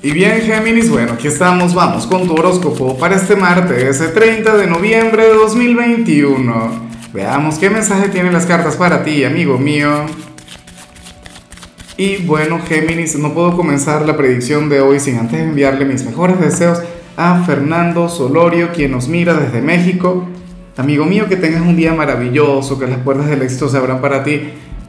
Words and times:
Y 0.00 0.12
bien 0.12 0.42
Géminis, 0.42 0.88
bueno, 0.90 1.14
aquí 1.14 1.26
estamos, 1.26 1.74
vamos 1.74 2.06
con 2.06 2.28
tu 2.28 2.34
horóscopo 2.34 2.96
para 2.96 3.16
este 3.16 3.34
martes, 3.34 4.00
el 4.00 4.12
30 4.12 4.56
de 4.56 4.68
noviembre 4.68 5.24
de 5.24 5.34
2021. 5.34 6.88
Veamos 7.12 7.58
qué 7.58 7.68
mensaje 7.68 8.08
tienen 8.08 8.32
las 8.32 8.46
cartas 8.46 8.76
para 8.76 9.02
ti, 9.02 9.24
amigo 9.24 9.58
mío. 9.58 10.06
Y 11.96 12.18
bueno 12.18 12.60
Géminis, 12.60 13.18
no 13.18 13.34
puedo 13.34 13.56
comenzar 13.56 14.06
la 14.06 14.16
predicción 14.16 14.68
de 14.68 14.80
hoy 14.80 15.00
sin 15.00 15.18
antes 15.18 15.40
enviarle 15.40 15.84
mis 15.84 16.04
mejores 16.04 16.38
deseos 16.38 16.80
a 17.16 17.42
Fernando 17.42 18.08
Solorio, 18.08 18.70
quien 18.72 18.92
nos 18.92 19.08
mira 19.08 19.34
desde 19.34 19.60
México. 19.62 20.28
Amigo 20.76 21.06
mío, 21.06 21.26
que 21.28 21.34
tengas 21.34 21.62
un 21.62 21.74
día 21.74 21.92
maravilloso, 21.92 22.78
que 22.78 22.86
las 22.86 23.00
puertas 23.00 23.26
del 23.26 23.42
éxito 23.42 23.68
se 23.68 23.76
abran 23.76 24.00
para 24.00 24.22
ti, 24.22 24.42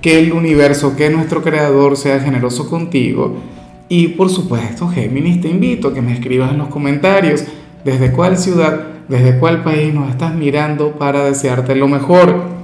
que 0.04 0.20
el 0.20 0.34
universo, 0.34 0.96
que 0.96 1.10
nuestro 1.10 1.42
creador 1.42 1.98
sea 1.98 2.20
generoso 2.20 2.70
contigo 2.70 3.42
y 3.90 4.10
por 4.10 4.30
supuesto, 4.30 4.88
Géminis, 4.88 5.42
te 5.42 5.50
invito 5.50 5.88
a 5.88 5.94
que 5.96 6.02
me 6.04 6.14
escribas 6.14 6.52
en 6.52 6.60
los 6.60 6.68
comentarios 6.68 7.44
desde 7.84 8.12
cuál 8.12 8.38
ciudad, 8.38 8.82
desde 9.08 9.40
cuál 9.40 9.64
país 9.64 9.92
nos 9.92 10.12
estás 10.12 10.36
mirando 10.36 10.92
para 10.92 11.26
desearte 11.26 11.74
lo 11.74 11.88
mejor. 11.88 12.60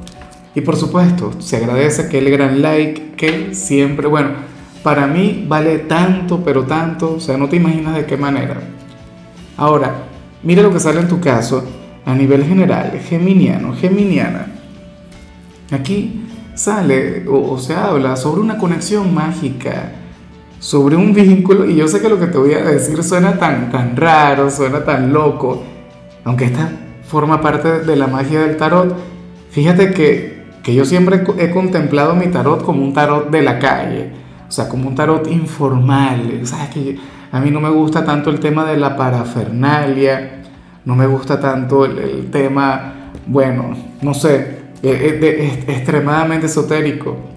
Y 0.54 0.62
por 0.62 0.76
supuesto, 0.76 1.34
se 1.40 1.58
agradece 1.58 2.04
aquel 2.04 2.30
gran 2.30 2.62
like 2.62 3.14
que 3.18 3.56
siempre, 3.56 4.08
bueno, 4.08 4.30
para 4.84 5.08
mí 5.08 5.46
vale 5.48 5.80
tanto, 5.80 6.44
pero 6.46 6.66
tanto, 6.66 7.16
o 7.16 7.20
sea, 7.20 7.38
no 7.38 7.50
te 7.50 7.56
imaginas 7.56 7.96
de 7.96 8.06
qué 8.06 8.18
manera. 8.18 8.62
Ahora, 9.58 10.04
mira 10.44 10.62
lo 10.62 10.72
que 10.72 10.80
sale 10.80 11.00
en 11.00 11.08
tu 11.08 11.20
caso 11.20 11.66
a 12.06 12.14
nivel 12.14 12.46
general, 12.46 13.00
geminiano, 13.00 13.74
geminiana. 13.74 14.46
Aquí 15.72 16.22
sale 16.54 17.28
o, 17.28 17.54
o 17.54 17.58
se 17.58 17.74
habla 17.74 18.16
sobre 18.16 18.42
una 18.42 18.60
conexión 18.60 19.12
mágica 19.12 19.92
sobre 20.60 20.96
un 20.96 21.14
vínculo, 21.14 21.70
y 21.70 21.76
yo 21.76 21.88
sé 21.88 22.02
que 22.02 22.10
lo 22.10 22.20
que 22.20 22.28
te 22.28 22.38
voy 22.38 22.54
a 22.54 22.64
decir 22.64 23.04
suena 23.04 23.38
tan, 23.38 23.72
tan 23.72 23.96
raro, 23.96 24.50
suena 24.50 24.84
tan 24.84 25.14
loco, 25.14 25.64
aunque 26.24 26.46
esta 26.46 26.70
forma 27.08 27.42
parte 27.42 27.82
de 27.82 27.96
la 27.96 28.08
magia 28.08 28.42
del 28.42 28.58
tarot, 28.58 28.96
fíjate 29.52 29.92
que, 29.92 30.46
que 30.64 30.74
yo 30.74 30.86
siempre 30.86 31.24
he 31.38 31.52
contemplado 31.52 32.16
mi 32.16 32.28
tarot 32.28 32.64
como 32.64 32.84
un 32.84 32.94
tarot 32.94 33.30
de 33.30 33.42
la 33.42 33.60
calle, 33.60 34.12
o 34.48 34.52
sea, 34.52 34.68
como 34.70 34.88
un 34.88 34.96
tarot 34.96 35.28
informal, 35.28 36.42
¿sabes? 36.44 36.70
Que 36.70 36.98
a 37.32 37.40
mí 37.40 37.52
no 37.52 37.60
me 37.60 37.70
gusta 37.70 38.06
tanto 38.06 38.30
el 38.30 38.40
tema 38.40 38.66
de 38.66 38.78
la 38.78 38.96
parafernalia, 38.96 40.44
no 40.86 40.96
me 40.96 41.06
gusta 41.06 41.40
tanto 41.40 41.86
el, 41.86 42.30
tema, 42.32 43.12
bueno, 43.28 43.76
no 44.02 44.14
sé, 44.14 44.64
extremadamente 44.82 46.46
esotérico 46.46 47.35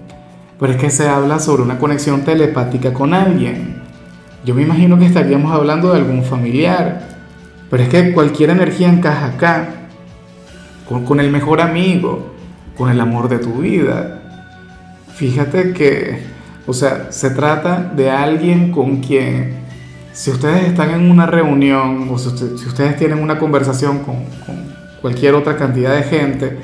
pero 0.59 0.73
es 0.73 0.77
que 0.77 0.89
se 0.89 1.07
habla 1.07 1.39
sobre 1.39 1.63
una 1.63 1.79
conexión 1.79 2.23
telepática 2.23 2.93
con 2.93 3.13
alguien. 3.13 3.81
Yo 4.43 4.53
me 4.53 4.63
imagino 4.63 4.99
que 4.99 5.05
estaríamos 5.05 5.53
hablando 5.53 5.93
de 5.93 5.99
algún 5.99 6.23
familiar, 6.23 7.01
pero 7.69 7.83
es 7.83 7.89
que 7.89 8.11
cualquier 8.11 8.49
energía 8.49 8.89
encaja 8.89 9.27
acá, 9.27 9.69
con, 11.05 11.19
el 11.19 11.31
mejor 11.31 11.61
amigo, 11.61 12.33
con 12.77 12.89
el 12.89 12.99
amor 12.99 13.29
de 13.29 13.37
tu 13.37 13.59
vida. 13.59 14.21
Fíjate 15.13 15.71
que, 15.71 16.23
o 16.65 16.73
sea, 16.73 17.11
se 17.11 17.29
trata 17.29 17.91
de 17.95 18.09
alguien 18.09 18.71
con 18.71 18.97
quien, 18.97 19.59
si 20.11 20.31
ustedes 20.31 20.65
están 20.65 20.89
en 20.91 21.09
una 21.09 21.25
reunión 21.25 22.09
o 22.11 22.17
si, 22.17 22.27
ustedes 22.27 22.97
tienen 22.97 23.19
una 23.19 23.39
conversación 23.39 23.99
con, 23.99 24.25
cualquier 25.01 25.35
otra 25.35 25.55
cantidad 25.55 25.95
de 25.95 26.03
gente, 26.03 26.57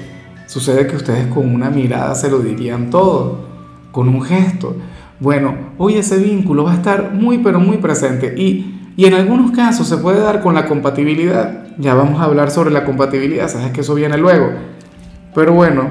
sucede 0.47 0.87
que 0.87 0.97
ustedes 0.97 1.27
con 1.27 1.53
una 1.53 1.69
mirada 1.69 2.13
se 2.15 2.29
lo 2.29 2.39
dirían 2.39 2.89
todo 2.89 3.54
con 3.95 4.09
un 4.09 4.21
gesto. 4.21 4.75
Bueno, 5.21 5.55
hoy 5.77 5.95
ese 5.95 6.17
vínculo 6.17 6.65
va 6.65 6.73
a 6.73 6.75
estar 6.75 7.13
muy 7.13 7.37
pero 7.37 7.61
muy 7.61 7.77
presente 7.77 8.35
y, 8.35 8.91
y 8.97 9.05
en 9.05 9.13
algunos 9.13 9.51
casos 9.51 9.87
se 9.87 9.95
puede 9.95 10.19
dar 10.19 10.41
con 10.41 10.53
la 10.53 10.65
compatibilidad. 10.65 11.67
Ya 11.77 11.93
vamos 11.93 12.19
a 12.19 12.25
hablar 12.25 12.51
sobre 12.51 12.71
la 12.71 12.83
compatibilidad, 12.83 13.47
sabes 13.47 13.71
que 13.71 13.79
eso 13.79 13.95
viene 13.95 14.17
luego. 14.17 14.49
Pero 15.33 15.53
bueno, 15.53 15.87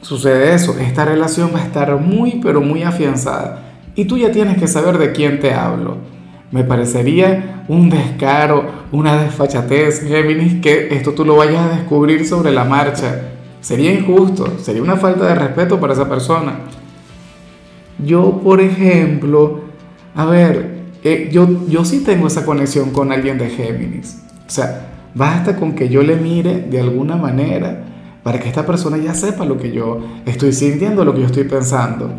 sucede 0.00 0.54
eso, 0.54 0.78
esta 0.78 1.04
relación 1.04 1.50
va 1.54 1.58
a 1.58 1.64
estar 1.64 1.94
muy 2.00 2.40
pero 2.42 2.62
muy 2.62 2.82
afianzada 2.84 3.64
y 3.94 4.06
tú 4.06 4.16
ya 4.16 4.32
tienes 4.32 4.56
que 4.56 4.66
saber 4.66 4.96
de 4.96 5.12
quién 5.12 5.40
te 5.40 5.52
hablo. 5.52 5.98
Me 6.52 6.64
parecería 6.64 7.64
un 7.68 7.90
descaro, 7.90 8.64
una 8.92 9.22
desfachatez, 9.24 10.08
Géminis, 10.08 10.62
que 10.62 10.88
esto 10.96 11.12
tú 11.12 11.26
lo 11.26 11.36
vayas 11.36 11.66
a 11.66 11.76
descubrir 11.76 12.26
sobre 12.26 12.50
la 12.50 12.64
marcha. 12.64 13.37
Sería 13.60 13.92
injusto, 13.92 14.58
sería 14.60 14.82
una 14.82 14.96
falta 14.96 15.26
de 15.26 15.34
respeto 15.34 15.80
para 15.80 15.92
esa 15.92 16.08
persona. 16.08 16.60
Yo, 18.04 18.40
por 18.42 18.60
ejemplo, 18.60 19.60
a 20.14 20.24
ver, 20.24 20.78
eh, 21.02 21.28
yo, 21.32 21.48
yo 21.68 21.84
sí 21.84 22.04
tengo 22.04 22.28
esa 22.28 22.44
conexión 22.44 22.90
con 22.90 23.12
alguien 23.12 23.38
de 23.38 23.50
Géminis. 23.50 24.22
O 24.46 24.50
sea, 24.50 24.88
basta 25.14 25.56
con 25.56 25.74
que 25.74 25.88
yo 25.88 26.02
le 26.02 26.16
mire 26.16 26.60
de 26.60 26.80
alguna 26.80 27.16
manera 27.16 27.84
para 28.22 28.38
que 28.38 28.48
esta 28.48 28.64
persona 28.64 28.96
ya 28.98 29.14
sepa 29.14 29.44
lo 29.44 29.58
que 29.58 29.72
yo 29.72 30.00
estoy 30.26 30.52
sintiendo, 30.52 31.04
lo 31.04 31.14
que 31.14 31.20
yo 31.20 31.26
estoy 31.26 31.44
pensando. 31.44 32.10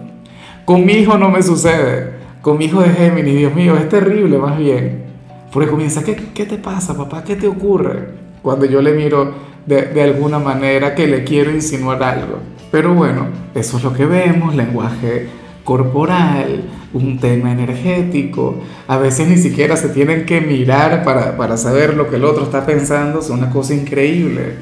Con 0.66 0.86
mi 0.86 0.94
hijo 0.94 1.18
no 1.18 1.30
me 1.30 1.42
sucede. 1.42 2.20
Con 2.42 2.58
mi 2.58 2.66
hijo 2.66 2.82
de 2.82 2.90
Géminis, 2.90 3.38
Dios 3.38 3.56
mío, 3.56 3.76
es 3.78 3.90
terrible 3.90 4.38
más 4.38 4.58
bien. 4.58 5.04
Porque 5.52 5.70
comienza, 5.70 6.04
¿qué, 6.04 6.16
qué 6.34 6.46
te 6.46 6.58
pasa, 6.58 6.96
papá? 6.96 7.24
¿Qué 7.24 7.36
te 7.36 7.48
ocurre? 7.48 8.10
Cuando 8.42 8.66
yo 8.66 8.82
le 8.82 8.94
miro 8.94 9.34
de, 9.70 10.02
alguna 10.02 10.40
manera 10.40 10.96
que 10.96 11.08
le 11.08 11.24
quiero 11.24 11.52
insinuar 11.52 12.02
algo. 12.02 12.40
Pero 12.72 12.94
bueno, 12.96 13.28
eso 13.54 13.78
es 13.78 13.84
lo 13.84 13.94
que 13.94 14.06
vemos, 14.06 14.56
lenguaje 14.56 15.28
corporal, 15.64 16.64
un 16.94 17.20
tema 17.20 17.52
energético. 17.52 18.56
A 18.88 18.98
veces 18.98 19.28
ni 19.28 19.38
siquiera 19.38 19.78
se 19.78 19.90
tienen 19.90 20.26
que 20.26 20.42
mirar 20.42 21.04
para, 21.04 21.58
saber 21.58 21.96
lo 21.96 22.10
que 22.10 22.16
el 22.16 22.26
otro 22.26 22.44
está 22.44 22.66
pensando, 22.66 23.20
es 23.20 23.30
una 23.30 23.52
cosa 23.52 23.76
increíble. 23.76 24.56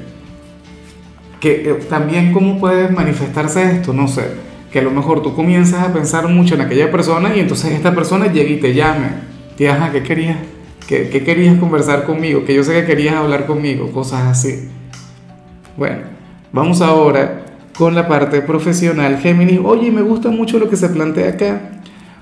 Que 1.40 1.70
eh, 1.70 1.74
también 1.90 2.34
cómo 2.34 2.60
puede 2.60 2.90
manifestarse 2.90 3.64
esto, 3.72 3.94
no 3.94 4.08
sé, 4.08 4.26
que 4.72 4.80
a 4.80 4.82
lo 4.82 4.92
mejor 4.92 5.22
tú 5.22 5.34
comienzas 5.34 5.88
a 5.88 5.94
pensar 5.94 6.28
mucho 6.28 6.56
en 6.56 6.62
aquella 6.62 6.92
persona 6.92 7.34
y 7.34 7.40
entonces 7.40 7.72
esta 7.72 7.96
persona 7.96 8.28
llega 8.28 8.50
y 8.50 8.60
te 8.60 8.74
llame. 8.74 9.08
Te 9.56 9.70
ajá, 9.70 9.92
¿qué 9.92 10.04
querías? 10.04 10.38
¿Qué, 10.86 11.10
¿Qué 11.10 11.24
querías 11.24 11.58
conversar 11.60 12.06
conmigo? 12.06 12.44
Que 12.44 12.54
yo 12.54 12.64
sé 12.64 12.74
que 12.74 12.86
querías 12.86 13.16
hablar 13.16 13.46
conmigo, 13.46 13.92
cosas 13.92 14.24
así. 14.24 14.70
Bueno, 15.78 15.98
vamos 16.52 16.82
ahora 16.82 17.44
con 17.78 17.94
la 17.94 18.08
parte 18.08 18.42
profesional 18.42 19.20
Géminis. 19.20 19.60
Oye, 19.64 19.92
me 19.92 20.02
gusta 20.02 20.30
mucho 20.30 20.58
lo 20.58 20.72
que 20.72 20.76
se 20.76 20.90
plantea 20.90 21.30
acá, 21.30 21.62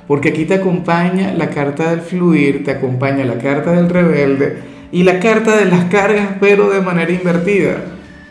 porque 0.10 0.30
aquí 0.30 0.44
te 0.44 0.56
acompaña 0.56 1.34
la 1.34 1.50
carta 1.50 1.92
del 1.92 2.02
fluir, 2.02 2.66
te 2.66 2.72
acompaña 2.72 3.24
la 3.24 3.38
carta 3.38 3.72
del 3.72 3.90
rebelde 3.90 4.62
y 4.92 5.04
la 5.04 5.22
carta 5.22 5.56
de 5.56 5.68
las 5.68 5.86
cargas, 5.86 6.32
pero 6.42 6.70
de 6.70 6.82
manera 6.82 7.10
invertida. 7.10 7.78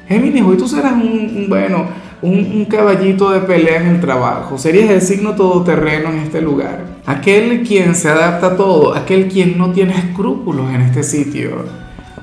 Géminis, 0.07 0.43
hoy 0.43 0.59
tú 0.59 0.69
serás 0.69 0.93
un, 0.93 1.47
bueno, 1.49 1.87
un, 2.21 2.67
caballito 2.67 3.31
de 3.31 3.41
pelea 3.41 3.81
en 3.81 3.87
el 3.87 4.01
trabajo, 4.03 4.59
serías 4.59 4.91
el 4.91 5.01
signo 5.01 5.35
todoterreno 5.35 6.11
en 6.11 6.19
este 6.19 6.43
lugar. 6.43 6.85
Aquel 7.07 7.63
quien 7.67 7.95
se 7.95 8.11
adapta 8.11 8.49
a 8.49 8.57
todo, 8.59 8.95
aquel 8.95 9.29
quien 9.29 9.57
no 9.57 9.73
tiene 9.73 9.95
escrúpulos 9.95 10.71
en 10.75 10.83
este 10.83 11.03
sitio. 11.03 11.65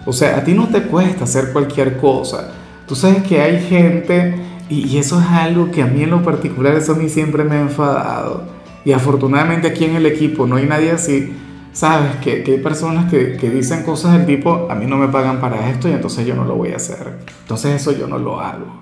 O 0.06 0.14
sea, 0.14 0.38
a 0.38 0.44
ti 0.44 0.54
no 0.54 0.68
te 0.68 0.84
cuesta 0.84 1.24
hacer 1.24 1.52
cualquier 1.52 1.98
cosa. 1.98 2.61
Tú 2.92 2.98
sabes 2.98 3.24
que 3.24 3.40
hay 3.40 3.62
gente 3.62 4.34
y, 4.68 4.98
eso 4.98 5.22
es 5.22 5.26
algo 5.28 5.72
que 5.72 5.82
a 5.82 5.86
mí 5.86 6.04
en 6.04 6.10
lo 6.10 6.24
particular, 6.24 6.76
eso 6.76 6.92
a 6.92 6.96
mí 6.96 7.08
siempre 7.08 7.46
me 7.46 7.56
ha 7.56 7.62
enfadado. 7.62 8.44
Y 8.84 8.92
afortunadamente 8.92 9.70
aquí 9.70 9.86
en 9.86 9.96
el 9.96 10.06
equipo 10.06 10.46
no 10.46 10.58
hay 10.58 10.66
nadie 10.66 10.92
así. 10.92 11.32
Sabes 11.72 12.18
que, 12.18 12.44
que 12.44 12.52
hay 12.52 12.58
personas 12.58 13.10
que, 13.10 13.38
que, 13.38 13.50
dicen 13.50 13.84
cosas 13.84 14.12
del 14.12 14.26
tipo, 14.26 14.68
a 14.70 14.76
mí 14.76 14.88
no 14.88 14.98
me 14.98 15.08
pagan 15.08 15.40
para 15.40 15.70
esto 15.70 15.88
y 15.88 15.94
entonces 15.94 16.28
yo 16.28 16.36
no 16.36 16.44
lo 16.44 16.58
voy 16.58 16.74
a 16.74 16.76
hacer. 16.76 17.20
Entonces 17.44 17.80
eso 17.80 17.94
yo 17.98 18.08
no 18.08 18.18
lo 18.18 18.42
hago. 18.42 18.82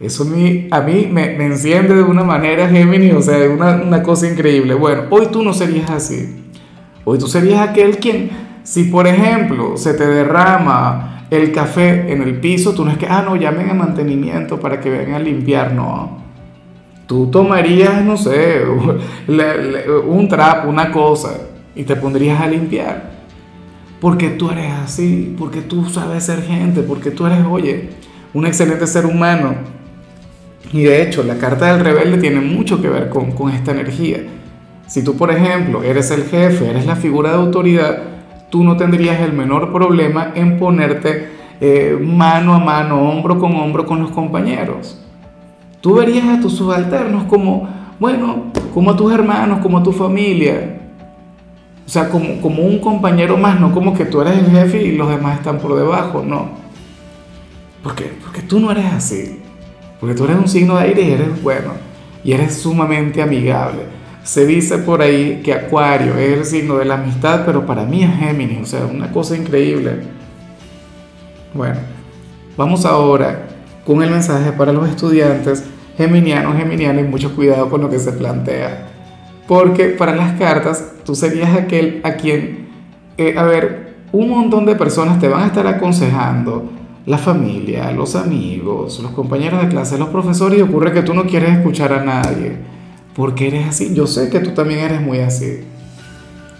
Eso 0.00 0.24
a 0.24 0.26
mí, 0.26 0.66
a 0.68 0.80
mí 0.80 1.08
me, 1.08 1.36
me 1.38 1.46
enciende 1.46 1.94
de 1.94 2.02
una 2.02 2.24
manera, 2.24 2.68
Gemini, 2.68 3.12
o 3.12 3.22
sea, 3.22 3.48
una, 3.48 3.76
una 3.76 4.02
cosa 4.02 4.26
increíble. 4.26 4.74
Bueno, 4.74 5.04
hoy 5.08 5.28
tú 5.30 5.44
no 5.44 5.52
serías 5.52 5.88
así. 5.88 6.50
Hoy 7.04 7.16
tú 7.16 7.28
serías 7.28 7.60
aquel 7.60 7.98
quien, 7.98 8.28
si 8.64 8.86
por 8.86 9.06
ejemplo 9.06 9.76
se 9.76 9.94
te 9.94 10.04
derrama 10.04 11.09
el 11.30 11.52
café 11.52 12.12
en 12.12 12.22
el 12.22 12.40
piso, 12.40 12.74
tú 12.74 12.84
no 12.84 12.90
es 12.90 12.98
que, 12.98 13.06
ah, 13.06 13.22
no, 13.22 13.36
llamen 13.36 13.70
a 13.70 13.74
mantenimiento 13.74 14.58
para 14.58 14.80
que 14.80 14.90
vengan 14.90 15.14
a 15.14 15.18
limpiar, 15.20 15.72
no. 15.72 16.18
Tú 17.06 17.28
tomarías, 17.28 18.04
no 18.04 18.16
sé, 18.16 18.62
un 20.06 20.28
trapo, 20.28 20.68
una 20.68 20.90
cosa, 20.90 21.38
y 21.74 21.84
te 21.84 21.96
pondrías 21.96 22.40
a 22.40 22.46
limpiar. 22.46 23.10
Porque 24.00 24.30
tú 24.30 24.50
eres 24.50 24.72
así, 24.72 25.34
porque 25.38 25.60
tú 25.60 25.84
sabes 25.88 26.24
ser 26.24 26.42
gente, 26.42 26.82
porque 26.82 27.10
tú 27.10 27.26
eres, 27.26 27.44
oye, 27.48 27.90
un 28.32 28.46
excelente 28.46 28.86
ser 28.86 29.06
humano. 29.06 29.54
Y 30.72 30.82
de 30.82 31.02
hecho, 31.02 31.22
la 31.22 31.36
carta 31.36 31.72
del 31.72 31.84
rebelde 31.84 32.18
tiene 32.18 32.40
mucho 32.40 32.80
que 32.80 32.88
ver 32.88 33.08
con, 33.08 33.32
con 33.32 33.50
esta 33.50 33.72
energía. 33.72 34.20
Si 34.86 35.04
tú, 35.04 35.16
por 35.16 35.30
ejemplo, 35.30 35.82
eres 35.82 36.10
el 36.10 36.24
jefe, 36.24 36.68
eres 36.68 36.86
la 36.86 36.96
figura 36.96 37.30
de 37.30 37.36
autoridad, 37.36 38.02
tú 38.50 38.64
no 38.64 38.76
tendrías 38.76 39.20
el 39.20 39.32
menor 39.32 39.72
problema 39.72 40.32
en 40.34 40.58
ponerte 40.58 41.30
eh, 41.60 41.98
mano 42.00 42.54
a 42.54 42.58
mano, 42.58 43.00
hombro 43.02 43.38
con 43.38 43.54
hombro 43.54 43.86
con 43.86 44.00
los 44.00 44.10
compañeros. 44.10 45.00
Tú 45.80 45.94
verías 45.94 46.26
a 46.28 46.40
tus 46.40 46.56
subalternos 46.56 47.24
como, 47.24 47.68
bueno, 47.98 48.46
como 48.74 48.90
a 48.90 48.96
tus 48.96 49.12
hermanos, 49.12 49.60
como 49.60 49.78
a 49.78 49.82
tu 49.82 49.92
familia. 49.92 50.78
O 51.86 51.88
sea, 51.88 52.08
como, 52.08 52.40
como 52.40 52.62
un 52.62 52.78
compañero 52.78 53.36
más, 53.36 53.58
no 53.58 53.72
como 53.72 53.94
que 53.94 54.04
tú 54.04 54.20
eres 54.20 54.38
el 54.38 54.50
jefe 54.50 54.82
y 54.82 54.96
los 54.96 55.08
demás 55.08 55.38
están 55.38 55.58
por 55.58 55.74
debajo, 55.74 56.22
no. 56.26 56.50
Porque, 57.82 58.12
porque 58.22 58.42
tú 58.42 58.60
no 58.60 58.70
eres 58.70 58.86
así. 58.92 59.40
Porque 59.98 60.14
tú 60.14 60.24
eres 60.24 60.36
un 60.36 60.48
signo 60.48 60.76
de 60.76 60.84
aire 60.84 61.02
y 61.02 61.10
eres 61.10 61.42
bueno. 61.42 61.72
Y 62.22 62.32
eres 62.32 62.56
sumamente 62.56 63.22
amigable. 63.22 63.99
Se 64.22 64.46
dice 64.46 64.78
por 64.78 65.02
ahí 65.02 65.40
que 65.42 65.52
Acuario 65.52 66.16
es 66.16 66.38
el 66.38 66.44
signo 66.44 66.76
de 66.76 66.84
la 66.84 66.94
amistad, 66.94 67.42
pero 67.46 67.66
para 67.66 67.84
mí 67.84 68.02
es 68.02 68.14
Géminis. 68.16 68.60
O 68.62 68.66
sea, 68.66 68.86
una 68.86 69.10
cosa 69.10 69.36
increíble. 69.36 70.02
Bueno, 71.54 71.76
vamos 72.56 72.84
ahora 72.84 73.46
con 73.84 74.02
el 74.02 74.10
mensaje 74.10 74.52
para 74.52 74.72
los 74.72 74.88
estudiantes 74.88 75.64
geminianos, 75.96 76.56
geminianos 76.56 77.04
y 77.04 77.08
mucho 77.08 77.34
cuidado 77.34 77.68
con 77.68 77.80
lo 77.80 77.90
que 77.90 77.98
se 77.98 78.12
plantea. 78.12 78.86
Porque 79.48 79.86
para 79.86 80.14
las 80.14 80.38
cartas 80.38 80.92
tú 81.04 81.14
serías 81.14 81.56
aquel 81.56 82.00
a 82.04 82.12
quien, 82.12 82.68
eh, 83.18 83.34
a 83.36 83.42
ver, 83.42 83.96
un 84.12 84.30
montón 84.30 84.64
de 84.64 84.76
personas 84.76 85.18
te 85.18 85.28
van 85.28 85.42
a 85.42 85.46
estar 85.46 85.66
aconsejando, 85.66 86.70
la 87.06 87.18
familia, 87.18 87.90
los 87.92 88.14
amigos, 88.14 89.00
los 89.00 89.12
compañeros 89.12 89.60
de 89.62 89.68
clase, 89.68 89.98
los 89.98 90.08
profesores, 90.08 90.58
y 90.58 90.62
ocurre 90.62 90.92
que 90.92 91.02
tú 91.02 91.14
no 91.14 91.24
quieres 91.24 91.50
escuchar 91.58 91.92
a 91.92 92.04
nadie, 92.04 92.56
porque 93.20 93.48
eres 93.48 93.68
así. 93.68 93.94
Yo 93.94 94.06
sé 94.06 94.30
que 94.30 94.40
tú 94.40 94.52
también 94.52 94.80
eres 94.80 95.02
muy 95.02 95.18
así. 95.18 95.60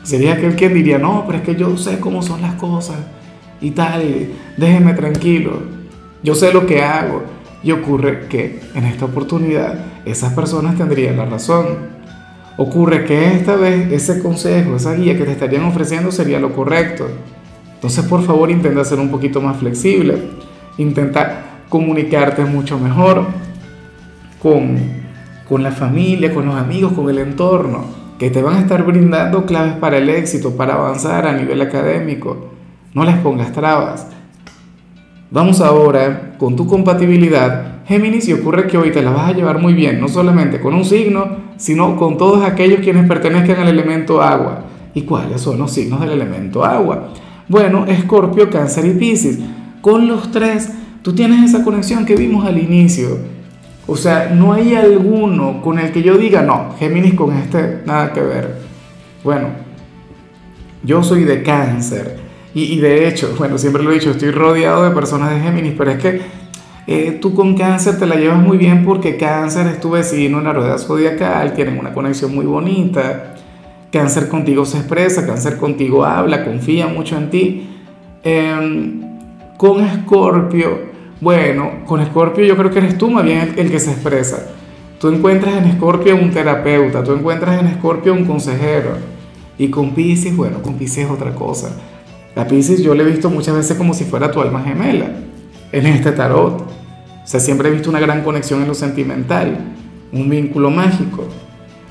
Sería 0.03 0.35
aquel 0.35 0.57
quien 0.57 0.75
diría, 0.75 0.99
no, 0.99 1.25
pero 1.27 1.39
es 1.39 1.45
que 1.45 1.57
yo 1.57 1.75
sé 1.79 1.99
cómo 2.01 2.21
son 2.21 2.43
las 2.43 2.57
cosas 2.57 2.99
y 3.62 3.71
tal, 3.71 4.29
déjeme 4.59 4.93
tranquilo, 4.93 5.62
yo 6.23 6.35
sé 6.35 6.53
lo 6.53 6.67
que 6.67 6.83
hago. 6.83 7.23
Y 7.62 7.73
ocurre 7.73 8.27
que 8.29 8.61
en 8.75 8.85
esta 8.85 9.07
oportunidad 9.07 9.87
esas 10.05 10.35
personas 10.35 10.77
tendrían 10.77 11.17
la 11.17 11.25
razón. 11.25 11.79
Ocurre 12.59 13.07
que 13.07 13.33
esta 13.33 13.57
vez 13.57 13.91
ese 13.91 14.23
consejo, 14.23 14.77
esa 14.77 14.93
guía 14.93 15.17
que 15.17 15.25
te 15.25 15.33
estarían 15.33 15.65
ofreciendo 15.65 16.12
sería 16.12 16.39
lo 16.41 16.53
correcto. 16.53 17.09
Entonces, 17.73 18.05
por 18.05 18.23
favor, 18.23 18.51
intenta 18.51 18.85
ser 18.85 18.99
un 18.99 19.11
poquito 19.11 19.41
más 19.41 19.57
flexible. 19.57 20.19
Intenta 20.77 21.62
comunicarte 21.71 22.45
mucho 22.45 22.79
mejor 22.79 23.29
con, 24.43 25.01
con 25.50 25.64
la 25.64 25.73
familia, 25.73 26.32
con 26.32 26.47
los 26.47 26.55
amigos, 26.55 26.93
con 26.93 27.11
el 27.11 27.19
entorno, 27.19 27.82
que 28.20 28.31
te 28.31 28.41
van 28.41 28.55
a 28.55 28.61
estar 28.61 28.85
brindando 28.87 29.47
claves 29.47 29.73
para 29.73 29.99
el 29.99 30.08
éxito, 30.08 30.52
para 30.52 30.75
avanzar 30.75 31.26
a 31.26 31.32
nivel 31.32 31.61
académico. 31.61 32.50
No 32.94 33.05
les 33.05 33.17
pongas 33.17 33.50
trabas. 33.50 34.06
Vamos 35.32 35.61
ahora 35.61 36.37
con 36.38 36.55
tu 36.55 36.69
compatibilidad. 36.69 37.81
Géminis, 37.88 38.29
y 38.29 38.32
ocurre 38.32 38.69
que 38.69 38.79
hoy 38.79 38.93
te 38.93 39.02
la 39.02 39.11
vas 39.11 39.29
a 39.29 39.32
llevar 39.32 39.58
muy 39.58 39.75
bien, 39.75 40.00
no 40.00 40.06
solamente 40.06 40.61
con 40.61 40.73
un 40.73 40.85
signo, 40.85 41.38
sino 41.56 41.97
con 41.97 42.17
todos 42.17 42.44
aquellos 42.44 42.79
quienes 42.79 43.08
pertenezcan 43.08 43.58
al 43.58 43.70
elemento 43.70 44.23
agua. 44.23 44.67
¿Y 44.94 45.02
cuáles 45.02 45.41
son 45.41 45.58
los 45.58 45.73
signos 45.73 46.00
del 46.00 46.12
elemento 46.12 46.64
agua? 46.64 47.08
Bueno, 47.49 47.87
Escorpio, 47.87 48.50
Cáncer 48.50 48.87
y 48.87 48.91
Pisces. 48.91 49.41
Con 49.81 50.06
los 50.06 50.31
tres, 50.31 50.70
tú 51.02 51.12
tienes 51.12 51.43
esa 51.43 51.64
conexión 51.64 52.06
que 52.06 52.14
vimos 52.14 52.47
al 52.47 52.56
inicio. 52.56 53.40
O 53.91 53.97
sea, 53.97 54.31
no 54.33 54.53
hay 54.53 54.77
alguno 54.77 55.61
con 55.61 55.81
el 55.81 55.91
que 55.91 56.01
yo 56.01 56.17
diga, 56.17 56.43
no, 56.43 56.77
Géminis 56.79 57.15
con 57.15 57.37
este 57.37 57.81
nada 57.85 58.13
que 58.13 58.21
ver. 58.21 58.59
Bueno, 59.25 59.49
yo 60.85 61.03
soy 61.03 61.25
de 61.25 61.43
Cáncer 61.43 62.17
y, 62.55 62.79
de 62.79 63.09
hecho, 63.09 63.35
bueno, 63.37 63.59
siempre 63.59 63.83
lo 63.83 63.91
he 63.91 63.95
dicho, 63.95 64.13
estoy 64.13 64.31
rodeado 64.31 64.85
de 64.85 64.91
personas 64.93 65.35
de 65.35 65.41
Géminis, 65.41 65.75
pero 65.77 65.91
es 65.91 65.99
que 65.99 66.21
eh, 66.87 67.19
tú 67.21 67.35
con 67.35 67.57
cáncer 67.57 67.99
te 67.99 68.07
la 68.07 68.15
llevas 68.15 68.39
muy 68.39 68.59
bien 68.59 68.85
porque 68.85 69.17
cáncer 69.17 69.67
es 69.67 69.81
tu 69.81 69.91
vecino 69.91 70.39
en 70.39 70.45
la 70.45 70.53
rueda 70.53 70.79
zodiacal, 70.79 71.53
tienen 71.55 71.77
una 71.77 71.93
conexión 71.93 72.33
muy 72.33 72.47
bonita. 72.47 73.35
Cáncer 73.91 74.29
contigo 74.29 74.65
se 74.67 74.79
expresa, 74.79 75.27
cáncer 75.27 75.57
contigo 75.57 76.05
habla, 76.05 76.45
confía 76.45 76.87
mucho 76.87 77.17
en 77.17 77.31
ti. 77.31 77.69
Em, 78.23 79.01
con 79.57 79.85
Escorpio, 79.85 80.90
bueno, 81.21 81.85
con 81.87 82.01
Escorpio 82.01 82.45
yo 82.45 82.57
creo 82.57 82.71
que 82.71 82.79
eres 82.79 82.99
tú 82.99 83.11
más 83.11 83.25
bien 83.25 83.55
el, 83.57 83.71
que 83.71 83.81
se 83.81 83.93
expresa. 83.93 84.49
Tú 85.01 85.09
encuentras 85.09 85.57
en 85.57 85.65
Escorpio 85.65 86.17
un 86.17 86.31
terapeuta, 86.31 87.03
tú 87.03 87.13
encuentras 87.13 87.61
en 87.61 87.67
Escorpio 87.69 88.13
un 88.13 88.25
consejero. 88.25 88.93
Y 89.59 89.69
con 89.69 89.91
Pisces, 89.91 90.37
bueno, 90.37 90.63
con 90.63 90.75
Pisces 90.75 91.05
es 91.05 91.11
otra 91.11 91.35
cosa 91.35 91.71
la 92.35 92.47
Pisces 92.47 92.83
yo 92.83 92.95
le 92.95 93.03
he 93.03 93.07
visto 93.07 93.29
muchas 93.29 93.57
veces 93.57 93.77
como 93.77 93.93
si 93.93 94.05
fuera 94.05 94.31
tu 94.31 94.41
alma 94.41 94.63
gemela 94.63 95.11
en 95.73 95.87
este 95.87 96.13
tarot. 96.13 96.61
O 96.61 97.27
sea, 97.27 97.41
siempre 97.41 97.69
he 97.69 97.73
visto 97.73 97.91
una 97.91 98.01
gran 98.01 98.23
conexión 98.23 98.63
en 98.63 98.69
lo 98.69 98.75
sentimental, 98.75 99.59
un 100.13 100.29
vínculo 100.29 100.71
mágico. 100.71 101.25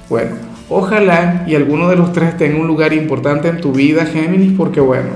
Bueno, 0.10 0.32
ojalá 0.70 1.44
y 1.48 1.56
alguno 1.56 1.90
de 1.90 1.98
los 1.98 2.14
tres 2.14 2.38
tenga 2.38 2.60
un 2.60 2.68
lugar 2.68 2.94
importante 2.94 3.48
en 3.48 3.62
tu 3.62 3.72
vida, 3.74 4.06
Géminis, 4.06 4.54
porque 4.58 4.80
bueno, 4.80 5.10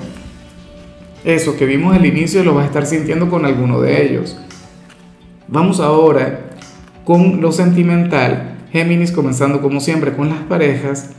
eso 1.23 1.55
que 1.57 1.65
vimos 1.65 1.95
al 1.95 2.05
inicio 2.05 2.43
lo 2.43 2.53
vas 2.53 2.65
a 2.65 2.67
estar 2.67 2.85
sintiendo 2.85 3.29
con 3.29 3.45
alguno 3.45 3.79
de 3.81 4.05
ellos. 4.05 4.37
Vamos 5.47 5.79
ahora 5.79 6.51
con 7.05 7.41
lo 7.41 7.51
sentimental, 7.51 8.57
Géminis 8.71 9.11
comenzando 9.11 9.61
como 9.61 9.79
siempre 9.79 10.13
con 10.13 10.29
las 10.29 10.39
parejas 10.39 11.11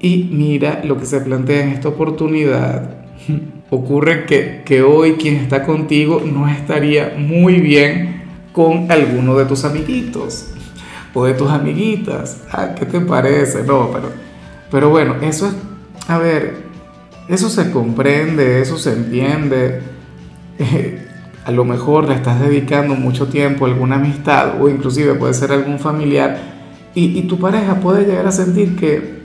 y 0.00 0.28
mira 0.32 0.82
lo 0.84 0.98
que 0.98 1.06
se 1.06 1.20
plantea 1.20 1.62
en 1.62 1.70
esta 1.70 1.88
oportunidad 1.88 3.00
ocurre 3.70 4.24
que, 4.26 4.82
hoy 4.82 5.12
quien 5.14 5.36
está 5.36 5.64
contigo 5.64 6.22
no 6.24 6.48
estaría 6.48 7.14
muy 7.16 7.60
bien 7.60 8.22
con 8.52 8.90
alguno 8.90 9.36
de 9.36 9.44
tus 9.44 9.64
amiguitos 9.64 10.52
o 11.14 11.24
de 11.24 11.34
tus 11.34 11.50
amiguitas. 11.50 12.42
Ah, 12.52 12.74
¿qué 12.76 12.86
te 12.86 13.00
parece? 13.00 13.62
No, 13.62 13.90
pero, 13.92 14.10
pero 14.70 14.90
bueno, 14.90 15.16
eso 15.22 15.46
es, 15.46 15.54
a 16.08 16.18
ver, 16.18 16.69
eso 17.28 17.48
se 17.48 17.70
comprende, 17.70 18.60
eso 18.60 18.78
se 18.78 18.92
entiende. 18.92 19.80
Eh, 20.58 21.06
a 21.44 21.50
lo 21.52 21.64
mejor 21.64 22.08
le 22.08 22.14
estás 22.14 22.40
dedicando 22.40 22.94
mucho 22.94 23.28
tiempo 23.28 23.64
a 23.64 23.68
alguna 23.68 23.96
amistad 23.96 24.60
o 24.60 24.68
inclusive 24.68 25.14
puede 25.14 25.34
ser 25.34 25.52
algún 25.52 25.78
familiar 25.78 26.38
y, 26.94 27.22
tu 27.22 27.38
pareja 27.38 27.76
puede 27.76 28.04
llegar 28.04 28.26
a 28.26 28.32
sentir 28.32 28.76
que, 28.76 29.20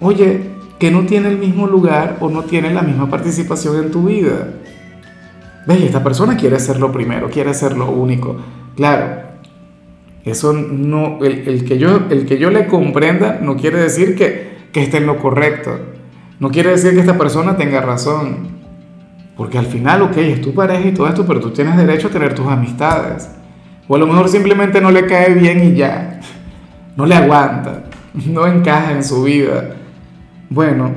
oye, 0.00 0.50
que 0.78 0.90
no 0.90 1.02
tiene 1.02 1.28
el 1.28 1.38
mismo 1.38 1.66
lugar 1.66 2.16
o 2.20 2.30
no 2.30 2.44
tiene 2.44 2.72
la 2.72 2.82
misma 2.82 3.10
participación 3.10 3.76
en 3.76 3.90
tu 3.90 4.04
vida. 4.04 4.48
¿Ves? 5.66 5.82
Esta 5.82 6.02
persona 6.02 6.36
quiere 6.36 6.58
ser 6.58 6.80
lo 6.80 6.90
primero, 6.90 7.28
quiere 7.30 7.52
ser 7.52 7.76
lo 7.76 7.90
único. 7.90 8.38
Claro, 8.76 9.22
eso 10.24 10.54
no, 10.54 11.18
el, 11.22 11.64
que, 11.64 11.78
yo, 11.78 12.06
el 12.08 12.24
que 12.24 12.38
yo 12.38 12.50
le 12.50 12.66
comprenda 12.66 13.38
no 13.42 13.56
quiere 13.56 13.78
decir 13.78 14.16
que 14.16 14.56
esté 14.72 14.96
en 14.96 15.06
lo 15.06 15.18
correcto. 15.18 15.78
No 16.42 16.50
quiere 16.50 16.70
decir 16.70 16.92
que 16.92 16.98
esta 16.98 17.16
persona 17.16 17.56
tenga 17.56 17.80
razón. 17.80 18.48
Porque 19.36 19.58
al 19.58 19.66
final, 19.66 20.02
ok, 20.02 20.16
es 20.16 20.40
tu 20.40 20.52
pareja 20.52 20.88
y 20.88 20.92
todo 20.92 21.06
esto, 21.06 21.24
pero 21.24 21.38
tú 21.38 21.52
tienes 21.52 21.76
derecho 21.76 22.08
a 22.08 22.10
tener 22.10 22.34
tus 22.34 22.48
amistades. 22.48 23.30
O 23.86 23.94
a 23.94 23.98
lo 24.00 24.08
mejor 24.08 24.28
simplemente 24.28 24.80
no 24.80 24.90
le 24.90 25.06
cae 25.06 25.34
bien 25.34 25.62
y 25.62 25.76
ya. 25.76 26.18
No 26.96 27.06
le 27.06 27.14
aguanta. 27.14 27.84
No 28.26 28.44
encaja 28.44 28.90
en 28.90 29.04
su 29.04 29.22
vida. 29.22 29.76
Bueno, 30.50 30.90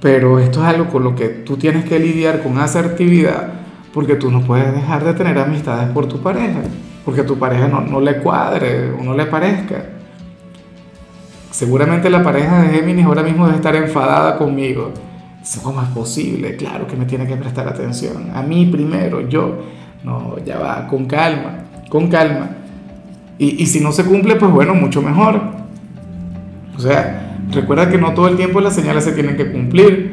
pero 0.00 0.40
esto 0.40 0.60
es 0.60 0.66
algo 0.66 0.88
con 0.88 1.04
lo 1.04 1.14
que 1.14 1.28
tú 1.28 1.56
tienes 1.56 1.84
que 1.84 2.00
lidiar 2.00 2.42
con 2.42 2.58
asertividad 2.58 3.60
porque 3.94 4.16
tú 4.16 4.28
no 4.28 4.40
puedes 4.40 4.74
dejar 4.74 5.04
de 5.04 5.14
tener 5.14 5.38
amistades 5.38 5.88
por 5.90 6.06
tu 6.06 6.20
pareja, 6.20 6.62
porque 7.04 7.22
tu 7.22 7.38
pareja 7.38 7.68
no, 7.68 8.00
le 8.00 8.16
cuadre 8.16 8.90
o 8.90 9.04
no 9.04 9.14
le 9.14 9.26
parezca. 9.26 9.84
Seguramente 11.50 12.10
la 12.10 12.22
pareja 12.22 12.62
de 12.62 12.68
Géminis 12.70 13.04
ahora 13.04 13.22
mismo 13.22 13.46
debe 13.46 13.56
estar 13.56 13.74
enfadada 13.76 14.36
conmigo. 14.38 14.92
¿Cómo 15.62 15.82
es 15.82 15.88
posible? 15.88 16.56
Claro 16.56 16.86
que 16.86 16.96
me 16.96 17.06
tiene 17.06 17.26
que 17.26 17.36
prestar 17.36 17.66
atención. 17.66 18.30
A 18.34 18.42
mí 18.42 18.66
primero, 18.66 19.28
yo. 19.28 19.64
No, 20.04 20.36
ya 20.44 20.58
va, 20.58 20.86
con 20.86 21.06
calma, 21.06 21.64
con 21.88 22.08
calma. 22.08 22.50
Y, 23.38 23.62
y 23.62 23.66
si 23.66 23.80
no 23.80 23.92
se 23.92 24.04
cumple, 24.04 24.36
pues 24.36 24.50
bueno, 24.50 24.74
mucho 24.74 25.02
mejor. 25.02 25.40
O 26.76 26.80
sea, 26.80 27.30
Recuerda 27.52 27.90
que 27.90 27.98
no 27.98 28.14
todo 28.14 28.28
el 28.28 28.36
tiempo 28.36 28.60
las 28.60 28.74
señales 28.74 29.04
se 29.04 29.12
tienen 29.12 29.36
que 29.36 29.50
cumplir. 29.50 30.12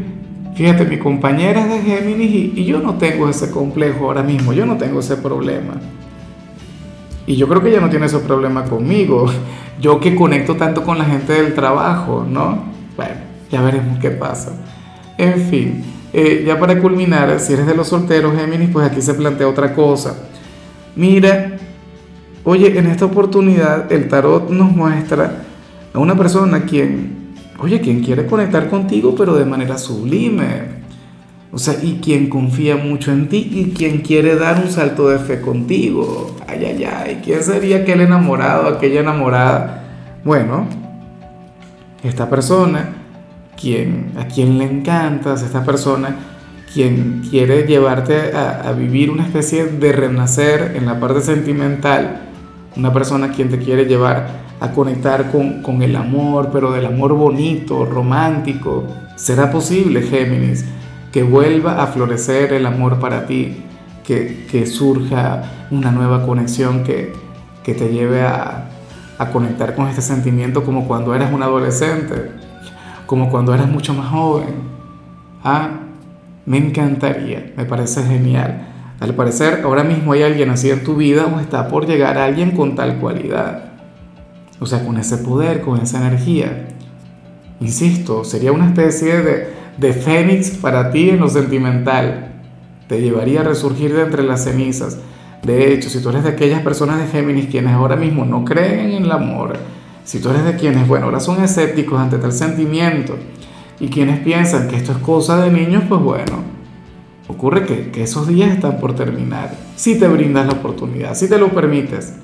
Fíjate, 0.56 0.86
mi 0.86 0.98
compañera 0.98 1.62
es 1.62 1.70
de 1.70 1.82
Géminis 1.82 2.58
y, 2.58 2.66
yo 2.66 2.80
no 2.80 2.96
tengo 2.96 3.30
ese 3.30 3.52
complejo 3.52 4.06
ahora 4.06 4.24
mismo, 4.24 4.54
yo 4.54 4.66
no 4.66 4.78
tengo 4.78 5.00
ese 5.02 5.18
problema. 5.18 5.74
Y 7.28 7.36
yo 7.36 7.48
creo 7.48 7.62
que 7.62 7.70
ella 7.70 7.82
no 7.82 7.90
tiene 7.90 8.08
ese 8.08 8.20
problema 8.20 8.64
conmigo. 8.64 9.28
Yo 9.80 10.00
que 10.00 10.16
conecto 10.16 10.56
tanto 10.56 10.84
con 10.84 10.98
la 10.98 11.06
gente 11.06 11.34
del 11.34 11.54
trabajo, 11.54 12.26
¿no? 12.28 12.64
Bueno, 12.96 13.14
ya 13.52 13.62
veremos 13.62 14.00
qué 14.00 14.10
pasa. 14.10 14.54
En 15.20 15.40
fin, 15.42 15.84
eh, 16.14 16.44
ya 16.48 16.60
para 16.60 16.80
culminar, 16.80 17.40
si 17.40 17.54
eres 17.54 17.68
de 17.68 17.76
los 17.76 17.90
solteros 17.90 18.36
Géminis, 18.36 18.72
pues 18.72 18.90
aquí 18.90 19.04
se 19.04 19.14
plantea 19.14 19.48
otra 19.48 19.76
cosa. 19.76 20.16
Mira, 20.96 21.58
oye, 22.44 22.80
en 22.80 22.88
esta 22.88 23.06
oportunidad 23.06 23.92
el 23.92 24.08
tarot 24.08 24.50
nos 24.50 24.72
muestra 24.72 25.44
a 25.94 26.00
una 26.00 26.16
persona 26.16 26.64
quien 26.66 27.18
Oye, 27.60 27.82
quien 27.82 28.04
quiere 28.04 28.28
conectar 28.28 28.70
contigo, 28.70 29.16
pero 29.18 29.36
de 29.36 29.46
manera 29.46 29.78
sublime. 29.78 30.77
O 31.52 31.58
sea, 31.58 31.76
y 31.82 32.00
quien 32.04 32.30
confía 32.30 32.76
mucho 32.76 33.12
en 33.12 33.30
ti 33.30 33.50
y 33.52 33.72
quien 33.72 34.02
quiere 34.02 34.36
dar 34.36 34.62
un 34.64 34.70
salto 34.70 35.10
de 35.10 35.20
fe 35.20 35.40
contigo. 35.40 36.36
Ay, 36.46 36.66
ay, 36.66 36.84
ay. 36.84 37.22
¿Quién 37.24 37.42
sería 37.42 37.78
aquel 37.78 38.02
enamorado, 38.02 38.68
aquella 38.68 39.00
enamorada? 39.00 39.84
Bueno, 40.26 40.68
esta 42.04 42.30
persona 42.30 42.90
quien, 43.60 44.12
a 44.18 44.28
quien 44.28 44.58
le 44.58 44.66
encantas, 44.66 45.42
esta 45.42 45.64
persona 45.64 46.16
quien 46.74 47.24
quiere 47.30 47.64
llevarte 47.64 48.36
a, 48.36 48.72
vivir 48.74 49.10
una 49.10 49.24
especie 49.24 49.66
de 49.66 49.92
renacer 49.94 50.74
en 50.76 50.86
la 50.86 51.00
parte 51.00 51.22
sentimental, 51.22 52.28
una 52.76 52.94
persona 52.94 53.32
quien 53.32 53.50
te 53.50 53.58
quiere 53.58 53.86
llevar 53.86 54.28
a 54.60 54.72
conectar 54.72 55.32
con, 55.32 55.62
con 55.62 55.82
el 55.82 55.96
amor, 55.96 56.50
pero 56.52 56.72
del 56.72 56.86
amor 56.86 57.14
bonito, 57.14 57.86
romántico. 57.86 58.86
¿Será 59.16 59.50
posible, 59.50 60.04
Géminis, 60.04 60.66
que 61.12 61.24
vuelva 61.24 61.82
a 61.82 61.88
florecer 61.88 62.54
el 62.54 62.66
amor 62.66 63.00
para 63.00 63.26
ti, 63.26 63.64
que, 64.06 64.46
que 64.50 64.66
surja 64.66 65.68
una 65.72 65.92
nueva 65.92 66.26
conexión 66.26 66.84
que, 66.84 67.14
que 67.64 67.74
te 67.74 67.90
lleve 67.90 68.22
a, 68.22 68.70
a 69.18 69.32
conectar 69.32 69.76
con 69.76 69.88
este 69.88 70.02
sentimiento 70.02 70.64
como 70.64 70.88
cuando 70.88 71.16
eras 71.16 71.34
un 71.34 71.44
adolescente, 71.44 72.32
como 73.06 73.30
cuando 73.30 73.54
eras 73.54 73.68
mucho 73.68 73.94
más 73.94 74.08
joven? 74.08 74.56
Ah, 75.44 75.70
me 76.46 76.58
encantaría, 76.58 77.54
me 77.56 77.66
parece 77.66 78.04
genial. 78.04 78.68
Al 79.00 79.14
parecer, 79.14 79.62
ahora 79.64 79.84
mismo 79.84 80.14
hay 80.14 80.24
alguien 80.24 80.50
así 80.50 80.70
en 80.70 80.84
tu 80.84 80.96
vida 80.96 81.26
o 81.26 81.40
está 81.40 81.68
por 81.68 81.86
llegar 81.86 82.18
alguien 82.18 82.52
con 82.52 82.76
tal 82.76 82.98
cualidad. 82.98 83.72
O 84.60 84.66
sea, 84.66 84.84
con 84.84 84.98
ese 84.98 85.18
poder, 85.18 85.62
con 85.62 85.80
esa 85.80 86.00
energía. 86.00 86.70
Insisto, 87.60 88.24
sería 88.24 88.52
una 88.52 88.68
especie 88.68 89.22
de, 89.22 89.54
de 89.78 89.94
fénix 89.94 90.52
para 90.52 90.92
ti 90.92 91.10
en 91.10 91.20
lo 91.20 91.30
sentimental. 91.30 92.34
Te 92.88 93.02
llevaría 93.02 93.42
a 93.42 93.44
resurgir 93.44 93.94
de 93.94 94.04
entre 94.04 94.24
las 94.24 94.44
cenizas. 94.44 95.00
De 95.44 95.74
hecho, 95.74 95.90
si 95.90 96.02
tú 96.02 96.10
eres 96.10 96.24
de 96.24 96.30
aquellas 96.30 96.62
personas 96.62 97.00
de 97.00 97.08
Géminis 97.08 97.48
quienes 97.48 97.74
ahora 97.74 97.96
mismo 97.96 98.26
no 98.26 98.44
creen 98.44 98.92
en 98.92 99.04
el 99.04 99.12
amor, 99.12 99.58
si 100.04 100.20
tú 100.20 100.30
eres 100.30 100.46
de 100.46 100.56
quienes, 100.56 100.88
bueno, 100.88 101.06
ahora 101.06 101.20
son 101.20 101.44
escépticos 101.44 102.00
ante 102.00 102.18
tal 102.18 102.32
sentimiento, 102.32 103.18
y 103.80 103.90
quienes 103.90 104.20
piensan 104.20 104.68
que 104.68 104.76
esto 104.76 104.92
es 104.92 104.98
cosa 104.98 105.40
de 105.44 105.52
niños, 105.52 105.84
pues 105.88 106.02
bueno, 106.02 106.44
ocurre 107.28 107.66
que, 107.66 107.92
que 107.92 108.04
esos 108.04 108.28
días 108.28 108.52
están 108.52 108.80
por 108.80 108.96
terminar. 108.96 109.54
Si 109.76 110.00
te 110.00 110.08
brindas 110.08 110.48
la 110.48 110.54
oportunidad, 110.54 111.14
si 111.14 111.30
te 111.30 111.38
lo 111.38 111.50
permites. 111.50 112.16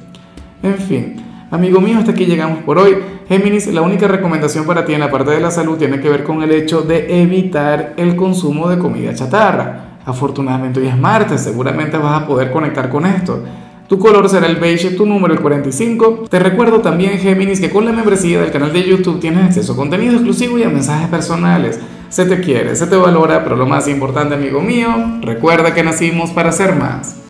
En 0.63 0.75
fin, 0.75 1.17
amigo 1.51 1.79
mío, 1.79 1.99
hasta 1.99 2.11
aquí 2.11 2.25
llegamos 2.25 2.63
por 2.63 2.79
hoy. 2.79 2.95
Géminis, 3.27 3.67
la 3.67 3.81
única 3.81 4.07
recomendación 4.07 4.65
para 4.65 4.83
ti 4.85 4.93
en 4.93 4.99
la 4.99 5.09
parte 5.09 5.31
de 5.31 5.39
la 5.39 5.49
salud 5.49 5.77
tiene 5.77 6.01
que 6.01 6.09
ver 6.09 6.23
con 6.23 6.43
el 6.43 6.51
hecho 6.51 6.81
de 6.81 7.21
evitar 7.21 7.93
el 7.97 8.15
consumo 8.15 8.69
de 8.69 8.77
comida 8.77 9.13
chatarra. 9.13 9.99
Afortunadamente 10.05 10.81
hoy 10.81 10.87
es 10.87 10.97
martes, 10.97 11.41
seguramente 11.41 11.97
vas 11.97 12.21
a 12.21 12.27
poder 12.27 12.51
conectar 12.51 12.89
con 12.89 13.05
esto. 13.05 13.41
Tu 13.87 13.97
color 13.97 14.27
será 14.27 14.47
el 14.47 14.57
beige, 14.57 14.91
tu 14.91 15.05
número 15.05 15.33
el 15.33 15.39
45. 15.39 16.25
Te 16.29 16.39
recuerdo 16.39 16.79
también, 16.81 17.17
Géminis, 17.17 17.61
que 17.61 17.69
con 17.69 17.85
la 17.85 17.91
membresía 17.93 18.41
del 18.41 18.51
canal 18.51 18.73
de 18.73 18.83
YouTube 18.83 19.19
tienes 19.19 19.45
acceso 19.45 19.73
a 19.73 19.75
contenido 19.75 20.13
exclusivo 20.13 20.57
y 20.57 20.63
a 20.63 20.69
mensajes 20.69 21.07
personales. 21.07 21.79
Se 22.09 22.25
te 22.25 22.41
quiere, 22.41 22.75
se 22.75 22.87
te 22.87 22.95
valora, 22.95 23.43
pero 23.43 23.55
lo 23.55 23.65
más 23.65 23.87
importante, 23.87 24.35
amigo 24.35 24.61
mío, 24.61 24.89
recuerda 25.21 25.73
que 25.73 25.83
nacimos 25.83 26.31
para 26.31 26.51
ser 26.51 26.75
más. 26.75 27.15